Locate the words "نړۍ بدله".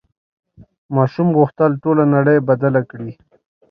2.15-2.81